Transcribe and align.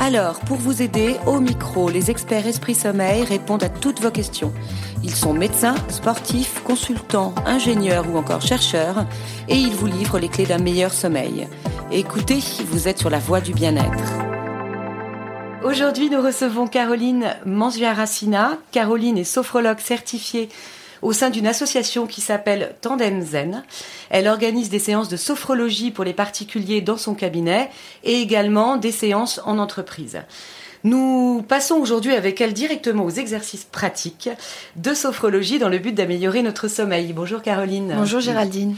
Alors, 0.00 0.40
pour 0.40 0.58
vous 0.58 0.82
aider, 0.82 1.16
au 1.26 1.40
micro, 1.40 1.88
les 1.88 2.10
experts 2.10 2.46
Esprit 2.46 2.74
Sommeil 2.74 3.24
répondent 3.24 3.62
à 3.62 3.68
toutes 3.68 4.00
vos 4.00 4.10
questions. 4.10 4.52
Ils 5.02 5.14
sont 5.14 5.32
médecins, 5.32 5.76
sportifs, 5.88 6.62
consultants, 6.62 7.34
ingénieurs 7.46 8.04
ou 8.12 8.18
encore 8.18 8.42
chercheurs, 8.42 9.06
et 9.48 9.56
ils 9.56 9.74
vous 9.74 9.86
livrent 9.86 10.18
les 10.18 10.28
clés 10.28 10.46
d'un 10.46 10.58
meilleur 10.58 10.92
sommeil. 10.92 11.48
Écoutez, 11.90 12.40
vous 12.66 12.88
êtes 12.88 12.98
sur 12.98 13.10
la 13.10 13.18
voie 13.18 13.40
du 13.40 13.52
bien-être. 13.52 14.12
Aujourd'hui, 15.64 16.10
nous 16.10 16.20
recevons 16.20 16.66
Caroline 16.66 17.34
Manzua-Racina. 17.46 18.58
Caroline 18.72 19.16
est 19.16 19.24
sophrologue 19.24 19.78
certifiée 19.78 20.50
au 21.04 21.12
sein 21.12 21.30
d'une 21.30 21.46
association 21.46 22.06
qui 22.06 22.20
s'appelle 22.20 22.74
Tandem 22.80 23.20
Zen. 23.20 23.62
Elle 24.08 24.26
organise 24.26 24.70
des 24.70 24.78
séances 24.78 25.10
de 25.10 25.18
sophrologie 25.18 25.90
pour 25.90 26.02
les 26.02 26.14
particuliers 26.14 26.80
dans 26.80 26.96
son 26.96 27.14
cabinet 27.14 27.70
et 28.02 28.20
également 28.20 28.78
des 28.78 28.90
séances 28.90 29.40
en 29.44 29.58
entreprise. 29.58 30.22
Nous 30.82 31.44
passons 31.46 31.76
aujourd'hui 31.76 32.14
avec 32.14 32.40
elle 32.40 32.54
directement 32.54 33.04
aux 33.04 33.10
exercices 33.10 33.64
pratiques 33.64 34.30
de 34.76 34.94
sophrologie 34.94 35.58
dans 35.58 35.68
le 35.68 35.78
but 35.78 35.94
d'améliorer 35.94 36.42
notre 36.42 36.68
sommeil. 36.68 37.12
Bonjour 37.12 37.42
Caroline. 37.42 37.94
Bonjour 37.96 38.20
Géraldine. 38.20 38.76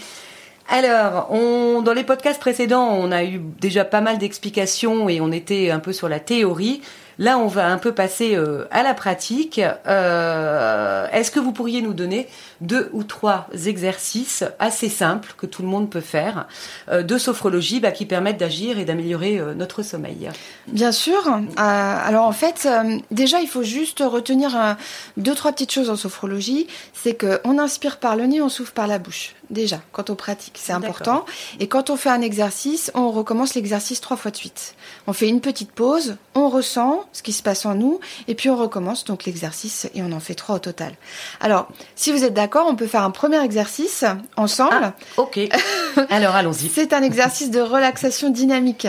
Alors, 0.69 1.29
on, 1.31 1.81
dans 1.83 1.93
les 1.93 2.03
podcasts 2.03 2.41
précédents, 2.41 2.89
on 2.91 3.13
a 3.13 3.23
eu 3.23 3.41
déjà 3.61 3.85
pas 3.85 4.01
mal 4.01 4.19
d'explications 4.19 5.09
et 5.09 5.21
on 5.21 5.31
était 5.31 5.71
un 5.71 5.79
peu 5.79 5.93
sur 5.93 6.09
la 6.09 6.19
théorie. 6.19 6.81
Là, 7.19 7.39
on 7.39 7.47
va 7.47 7.69
un 7.69 7.79
peu 7.79 7.93
passer 7.93 8.35
euh, 8.35 8.67
à 8.71 8.83
la 8.83 8.93
pratique. 8.93 9.61
Euh, 9.87 11.07
est-ce 11.13 11.31
que 11.31 11.41
vous 11.41 11.53
pourriez 11.53 11.81
nous 11.81 11.95
donner 11.95 12.29
deux 12.61 12.91
ou 12.93 13.05
trois 13.05 13.49
exercices 13.67 14.45
assez 14.59 14.89
simples 14.89 15.35
que 15.37 15.47
tout 15.47 15.63
le 15.63 15.69
monde 15.69 15.89
peut 15.89 16.01
faire 16.01 16.47
euh, 16.91 17.03
de 17.03 17.17
sophrologie 17.17 17.81
bah, 17.81 17.91
qui 17.91 18.05
permettent 18.05 18.39
d'agir 18.39 18.79
et 18.79 18.85
d'améliorer 18.85 19.41
notre 19.57 19.83
sommeil? 19.83 20.29
Bien 20.69 20.93
sûr. 20.93 21.17
alors 21.57 22.27
en 22.27 22.33
fait, 22.33 22.69
déjà, 23.11 23.41
il 23.41 23.49
faut 23.49 23.63
juste 23.63 24.03
retenir 24.07 24.77
deux, 25.17 25.35
trois 25.35 25.53
petites 25.53 25.73
choses 25.73 25.91
en 25.91 25.97
sophrologie. 25.97 26.67
C'est 26.93 27.17
qu'on 27.17 27.59
inspire 27.59 27.99
par 27.99 28.17
le 28.17 28.27
nez, 28.27 28.43
on 28.43 28.49
souffle 28.49 28.73
par 28.73 28.87
la 28.87 28.99
bouche 28.99 29.35
déjà, 29.51 29.81
quand 29.93 30.11
on 30.11 30.17
pratique. 30.17 30.59
C'est 30.61 30.73
important. 30.73 31.25
Et 31.61 31.69
quand 31.69 31.91
on 31.91 31.97
fait 31.97 32.11
un 32.11 32.21
exercice, 32.21 32.91
on 32.95 33.11
recommence 33.11 33.55
l'exercice 33.55 34.01
trois 34.01 34.17
fois 34.17 34.31
de 34.31 34.37
suite. 34.37 34.75
On 35.07 35.13
fait 35.13 35.29
une 35.29 35.41
petite 35.41 35.73
pause, 35.73 36.17
on 36.35 36.49
ressent 36.49 37.06
ce 37.13 37.23
qui 37.23 37.33
se 37.33 37.43
passe 37.43 37.67
en 37.67 37.75
nous, 37.75 38.01
et 38.29 38.35
puis 38.35 38.51
on 38.51 38.57
recommence 38.57 39.05
donc 39.05 39.25
l'exercice, 39.25 39.89
et 39.95 40.03
on 40.03 40.13
en 40.13 40.21
fait 40.21 40.35
trois 40.35 40.57
au 40.57 40.59
total. 40.59 40.93
Alors, 41.41 41.69
si 41.95 42.13
vous 42.13 42.25
êtes 42.25 42.35
d'accord, 42.35 42.67
on 42.69 42.77
peut 42.77 42.87
faire 42.87 43.03
un 43.03 43.11
premier 43.11 43.43
exercice 43.43 44.05
ensemble. 44.37 44.93
Ah, 44.93 44.95
ok. 45.17 45.41
Alors, 46.11 46.35
allons-y. 46.35 46.69
C'est 46.69 46.93
un 46.93 47.03
exercice 47.03 47.51
de 47.51 47.61
relaxation 47.61 48.31
dynamique. 48.31 48.87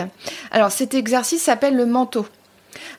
Alors, 0.50 0.70
cet 0.70 0.94
exercice 0.94 1.42
s'appelle 1.42 1.76
le 1.76 1.86
manteau. 1.86 2.26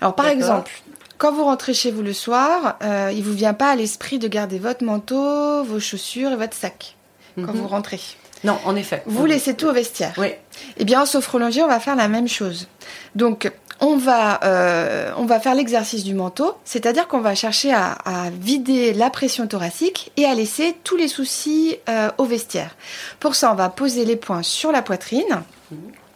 Alors, 0.02 0.16
par 0.16 0.28
exemple, 0.28 0.72
quand 1.18 1.32
vous 1.34 1.44
rentrez 1.44 1.74
chez 1.74 1.92
vous 1.92 2.02
le 2.02 2.14
soir, 2.14 2.78
euh, 2.82 3.12
il 3.14 3.24
vous 3.24 3.34
vient 3.34 3.54
pas 3.54 3.72
à 3.72 3.76
l'esprit 3.76 4.20
de 4.20 4.28
garder 4.28 4.58
votre 4.58 4.84
manteau, 4.84 5.64
vos 5.64 5.80
chaussures 5.80 6.32
et 6.32 6.36
votre 6.36 6.56
sac 6.56 6.96
quand 7.36 7.54
mhm. 7.54 7.62
vous 7.62 7.68
rentrez. 7.68 8.00
Non, 8.44 8.58
en 8.66 8.76
effet. 8.76 9.04
Vous 9.06 9.26
laissez 9.26 9.56
tout 9.56 9.68
au 9.68 9.74
vestiaire. 9.74 10.14
Oui. 10.18 10.34
Eh 10.78 10.86
bien, 10.86 11.02
en 11.02 11.06
sophrologie, 11.06 11.62
on 11.62 11.68
va 11.68 11.80
faire 11.80 11.96
la 11.96 12.08
même 12.08 12.28
chose. 12.28 12.68
Donc, 13.16 13.52
on 13.82 13.98
va, 13.98 14.42
euh, 14.44 15.12
on 15.18 15.26
va 15.26 15.40
faire 15.40 15.56
l'exercice 15.56 16.04
du 16.04 16.14
manteau, 16.14 16.58
c'est-à-dire 16.66 17.08
qu'on 17.08 17.22
va 17.22 17.36
chercher 17.36 17.74
à, 17.74 17.98
vider 18.32 18.94
la 18.94 19.10
pression 19.10 19.48
thoracique 19.48 20.12
et 20.18 20.26
à 20.26 20.36
laisser 20.36 20.76
tous 20.84 20.98
les 20.98 21.08
soucis 21.08 21.78
euh, 21.88 22.10
au 22.18 22.26
vestiaire. 22.26 22.76
Pour 23.20 23.36
ça, 23.36 23.52
on 23.52 23.56
va 23.56 23.70
poser 23.70 24.06
les 24.06 24.16
poings 24.16 24.44
sur 24.44 24.72
la 24.72 24.82
poitrine. 24.82 25.44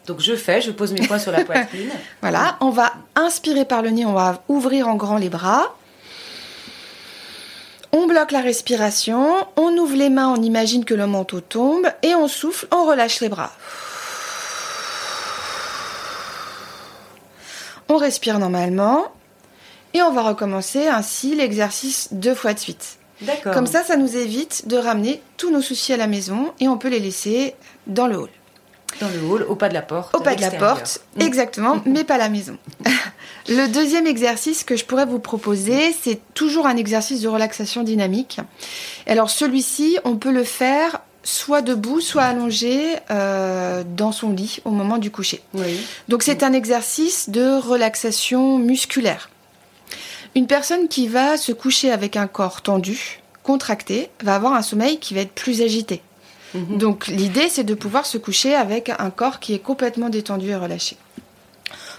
Donc 0.06 0.20
je 0.20 0.36
fais, 0.36 0.60
je 0.60 0.72
pose 0.72 0.92
mes 0.92 1.08
poings 1.08 1.20
sur 1.20 1.32
la 1.32 1.46
poitrine. 1.46 1.90
voilà, 2.22 2.58
on 2.60 2.70
va 2.70 2.94
inspirer 3.16 3.64
par 3.64 3.82
le 3.82 3.92
nez, 3.92 4.06
on 4.06 4.14
va 4.14 4.44
ouvrir 4.50 4.90
en 4.90 4.96
grand 4.96 5.18
les 5.18 5.30
bras. 5.30 5.74
On 7.96 8.08
bloque 8.08 8.32
la 8.32 8.42
respiration, 8.42 9.46
on 9.56 9.78
ouvre 9.78 9.96
les 9.96 10.10
mains, 10.10 10.34
on 10.36 10.42
imagine 10.42 10.84
que 10.84 10.96
le 10.96 11.06
manteau 11.06 11.42
tombe 11.42 11.86
et 12.02 12.16
on 12.16 12.28
souffle, 12.28 12.68
on 12.72 12.86
relâche 12.86 13.22
les 13.22 13.30
bras. 13.30 13.52
On 17.90 17.98
respire 17.98 18.40
normalement 18.40 19.12
et 19.94 20.02
on 20.02 20.12
va 20.12 20.24
recommencer 20.24 20.88
ainsi 20.88 21.36
l'exercice 21.36 22.10
deux 22.12 22.34
fois 22.34 22.56
de 22.56 22.60
suite. 22.60 22.98
D'accord. 23.22 23.54
Comme 23.54 23.68
ça, 23.68 23.84
ça 23.84 23.96
nous 23.96 24.18
évite 24.18 24.68
de 24.68 24.78
ramener 24.78 25.22
tous 25.38 25.52
nos 25.52 25.62
soucis 25.62 25.94
à 25.94 25.98
la 25.98 26.08
maison 26.08 26.52
et 26.60 26.68
on 26.68 26.80
peut 26.80 26.90
les 26.90 27.00
laisser 27.00 27.54
dans 27.86 28.08
le 28.08 28.18
hall. 28.18 28.30
Dans 29.00 29.10
le 29.10 29.20
hall, 29.26 29.44
au 29.44 29.56
pas 29.56 29.70
de 29.70 29.74
la 29.74 29.82
porte. 29.82 30.16
Au 30.16 30.20
pas 30.20 30.36
de 30.36 30.42
la 30.42 30.52
porte, 30.52 31.02
mm. 31.18 31.22
exactement, 31.22 31.82
mais 31.86 32.04
pas 32.04 32.18
la 32.18 32.30
maison. 32.30 32.58
le 33.48 33.68
deuxième 33.68 34.08
exercice 34.08 34.64
que 34.64 34.76
je 34.76 34.86
pourrais 34.86 35.06
vous 35.06 35.20
proposer, 35.20 35.96
c'est 36.02 36.20
toujours 36.34 36.68
un 36.68 36.78
exercice 36.78 37.22
de 37.22 37.28
relaxation 37.28 37.84
dynamique. 37.84 38.40
Alors 39.08 39.30
celui-ci, 39.30 39.98
on 40.04 40.16
peut 40.16 40.32
le 40.32 40.44
faire 40.44 41.02
soit 41.24 41.62
debout, 41.62 42.02
soit 42.02 42.24
allongé 42.24 42.98
euh, 43.10 43.84
dans 43.86 44.12
son 44.12 44.32
lit 44.32 44.60
au 44.66 44.72
moment 44.72 44.98
du 44.98 45.10
coucher. 45.10 45.42
Donc 46.10 46.24
c'est 46.24 46.44
un 46.44 46.54
exercice 46.54 47.30
de 47.30 47.58
relaxation 47.60 48.60
musculaire. 48.60 49.30
Une 50.36 50.48
personne 50.48 50.88
qui 50.88 51.08
va 51.08 51.38
se 51.38 51.52
coucher 51.52 51.92
avec 51.92 52.18
un 52.18 52.28
corps 52.28 52.62
tendu, 52.62 53.22
contracté, 53.44 54.10
va 54.24 54.36
avoir 54.36 54.54
un 54.54 54.62
sommeil 54.62 55.00
qui 55.00 55.14
va 55.14 55.22
être 55.22 55.34
plus 55.34 55.62
agité. 55.62 56.02
Mhm. 56.54 56.78
Donc 56.78 57.08
l'idée, 57.08 57.50
c'est 57.50 57.64
de 57.64 57.74
pouvoir 57.74 58.06
se 58.06 58.18
coucher 58.18 58.56
avec 58.56 58.90
un 58.90 59.10
corps 59.10 59.40
qui 59.40 59.54
est 59.54 59.60
complètement 59.60 60.10
détendu 60.10 60.50
et 60.50 60.56
relâché. 60.56 60.98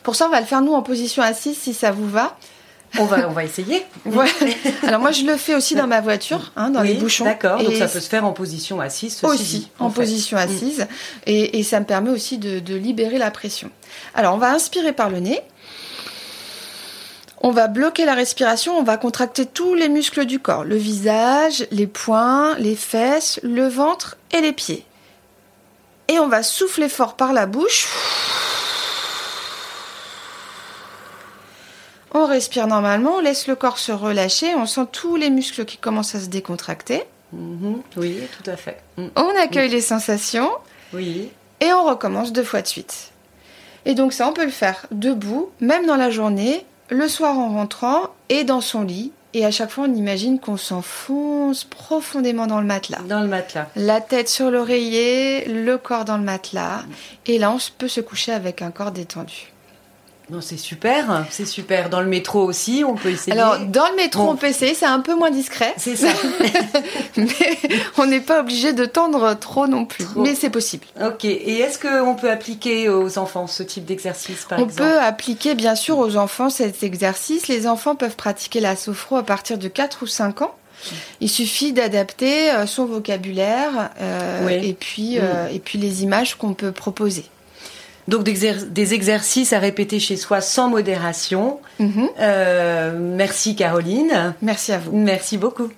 Pour 0.03 0.17
ça, 0.17 0.27
on 0.27 0.31
va 0.31 0.41
le 0.41 0.47
faire 0.47 0.61
nous 0.61 0.73
en 0.73 0.83
position 0.83 1.23
assise 1.23 1.57
si 1.57 1.75
ça 1.75 1.91
vous 1.91 2.09
va. 2.09 2.37
On 2.97 3.07
va, 3.07 3.29
on 3.29 3.33
va 3.33 3.43
essayer. 3.43 3.85
Alors 4.87 5.01
moi, 5.01 5.11
je 5.11 5.25
le 5.25 5.37
fais 5.37 5.57
aussi 5.57 5.75
dans 5.75 5.89
ma 5.89 6.01
voiture, 6.01 6.53
hein, 6.55 6.71
dans 6.71 6.83
les 6.83 6.95
bouchons. 6.95 7.25
D'accord, 7.25 7.61
donc 7.61 7.75
ça 7.75 7.89
peut 7.89 7.99
se 7.99 8.09
faire 8.09 8.25
en 8.25 8.33
position 8.33 8.81
assise. 8.81 9.19
aussi, 9.25 9.69
en, 9.81 9.91
position 9.91 10.37
assise. 10.37 10.87
Et, 11.27 11.63
ça 11.65 11.81
me 11.81 11.87
permet 11.87 12.11
aussi 12.11 12.39
de 12.39 12.75
libérer 12.75 13.19
la 13.19 13.33
pression. 13.33 13.71
Alors, 14.15 14.35
on 14.35 14.39
va 14.39 14.53
inspirer 14.53 14.93
par 14.93 15.11
le 15.11 15.19
nez. 15.19 15.41
On 17.47 17.51
va 17.51 17.69
bloquer 17.69 18.07
la 18.07 18.15
respiration, 18.15 18.79
on 18.79 18.85
va 18.85 18.97
contracter 18.97 19.45
tous 19.45 19.75
les 19.75 19.91
muscles 19.91 20.25
du 20.25 20.39
corps, 20.39 20.65
le 20.65 20.77
visage, 20.77 21.67
les 21.71 21.87
poings, 21.87 22.57
les 22.57 22.75
fesses, 22.75 23.39
le 23.43 23.69
ventre 23.69 24.17
et 24.33 24.41
les 24.41 24.55
pieds. 24.55 24.87
Et 26.09 26.19
on 26.19 26.27
va 26.27 26.43
souffler 26.43 26.89
fort 26.89 27.17
par 27.17 27.35
la 27.35 27.45
bouche. 27.45 27.87
On 32.15 32.25
respire 32.25 32.67
normalement, 32.67 33.17
on 33.17 33.21
laisse 33.21 33.47
le 33.47 33.57
corps 33.57 33.77
se 33.77 33.93
relâcher, 33.93 34.55
on 34.55 34.65
sent 34.65 34.87
tous 34.91 35.17
les 35.17 35.29
muscles 35.29 35.67
qui 35.67 35.77
commencent 35.77 36.15
à 36.15 36.21
se 36.21 36.29
décontracter. 36.29 37.03
Mhm. 37.35 37.83
oui, 37.99 38.23
tout 38.39 38.51
à 38.51 38.57
fait. 38.57 38.83
Mm. 38.97 39.09
On 39.17 39.37
accueille 39.39 39.69
les 39.69 39.83
sensations. 39.83 40.51
Oui. 40.95 41.31
Et 41.61 41.71
on 41.75 41.85
recommence 41.85 42.33
deux 42.33 42.43
fois 42.43 42.63
de 42.63 42.69
suite. 42.69 43.11
Et 43.85 43.93
donc 43.93 44.15
ça, 44.15 44.27
on 44.27 44.33
peut 44.33 44.47
le 44.47 44.51
faire 44.51 44.87
debout, 44.93 45.51
même 45.61 45.85
dans 45.85 45.97
la 45.97 46.09
journée, 46.09 46.65
le 46.91 47.09
soir 47.09 47.39
en 47.39 47.51
rentrant 47.51 48.11
et 48.29 48.45
dans 48.45 48.61
son 48.61 48.83
lit. 48.83 49.13
Et 49.37 49.45
à 49.45 49.51
chaque 49.51 49.71
fois, 49.71 49.87
on 49.89 49.95
imagine 49.95 50.39
qu'on 50.39 50.57
s'enfonce 50.57 51.65
profondément 51.65 52.47
dans 52.47 52.61
le 52.61 52.67
matelas. 52.67 53.01
Dans 53.09 53.21
le 53.21 53.27
matelas. 53.27 53.69
La 53.75 54.01
tête 54.01 54.29
sur 54.29 54.51
l'oreiller, 54.51 55.45
le 55.47 55.77
corps 55.77 56.05
dans 56.05 56.19
le 56.19 56.23
matelas. 56.23 56.85
Et 57.27 57.39
là, 57.39 57.51
on 57.51 57.59
peut 57.77 57.89
se 57.89 58.01
coucher 58.01 58.31
avec 58.31 58.63
un 58.63 58.71
corps 58.71 58.93
détendu. 58.93 59.54
Non, 60.35 60.41
c'est 60.41 60.57
super, 60.57 61.25
c'est 61.31 61.47
super. 61.47 61.91
Dans 61.91 62.01
le 62.01 62.09
métro 62.09 62.43
aussi, 62.43 62.83
on 62.85 62.97
peut 62.97 63.11
essayer. 63.11 63.39
Alors, 63.39 63.61
dans 63.61 63.89
le 63.89 63.95
métro, 63.95 64.29
on 64.29 64.35
peut 64.35 64.49
essayer, 64.49 64.75
c'est 64.75 64.85
un 64.85 64.99
peu 64.99 65.15
moins 65.15 65.31
discret. 65.31 65.73
C'est 65.77 65.95
ça. 65.95 66.09
mais 67.17 67.29
on 67.99 68.07
n'est 68.07 68.21
pas 68.21 68.41
obligé 68.41 68.73
de 68.73 68.85
tendre 68.85 69.35
trop 69.39 69.69
non 69.69 69.85
plus. 69.85 70.05
Mais 70.17 70.35
c'est 70.35 70.51
possible. 70.51 70.87
Ok. 71.01 71.25
Et 71.25 71.61
est-ce 71.61 71.79
qu'on 71.79 72.17
peut 72.17 72.33
appliquer 72.33 72.89
aux 72.89 73.17
enfants 73.17 73.47
ce 73.47 73.63
type 73.63 73.85
d'exercice, 73.85 74.45
par 74.49 74.59
exemple 74.59 74.83
On 74.83 74.85
peut 74.85 74.99
appliquer, 74.99 75.55
bien 75.55 75.77
sûr, 75.77 75.99
aux 75.99 76.17
enfants 76.17 76.51
cet 76.51 76.83
exercice. 76.83 77.47
Les 77.47 77.69
enfants 77.69 77.95
peuvent 77.95 78.17
pratiquer 78.17 78.59
la 78.59 78.75
sophro 78.75 79.17
à 79.17 79.23
partir 79.23 79.57
de 79.57 79.69
4 79.69 80.03
ou 80.03 80.09
5 80.09 80.43
ans. 80.43 80.57
Il 81.21 81.31
suffit 81.31 81.73
d'adapter 81.73 82.51
euh, 82.51 82.67
son 82.67 82.87
vocabulaire 82.87 83.91
euh, 84.01 84.49
et, 84.49 84.75
puis, 84.75 85.19
euh, 85.19 85.49
et 85.53 85.61
puis 85.61 85.79
les 85.79 86.03
images 86.03 86.35
qu'on 86.35 86.55
peut 86.55 86.73
proposer. 86.73 87.25
Donc 88.09 88.23
des, 88.23 88.95
exercices 88.95 89.53
à 89.53 89.59
répéter 89.59 89.99
chez 89.99 90.17
soi 90.17 90.41
sans 90.41 90.69
modération. 90.69 91.61
Mhm. 91.79 92.09
Euh, 92.21 92.99
merci 92.99 93.57
Caroline. 93.57 94.35
Merci 94.43 94.73
à 94.73 94.79
vous. 94.79 94.97
Merci 94.97 95.39
beaucoup. 95.39 95.71